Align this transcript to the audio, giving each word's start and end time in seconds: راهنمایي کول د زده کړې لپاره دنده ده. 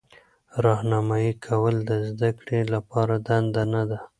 راهنمایي 0.65 1.33
کول 1.45 1.75
د 1.89 1.91
زده 2.09 2.29
کړې 2.39 2.59
لپاره 2.73 3.15
دنده 3.27 3.83
ده. 3.89 3.99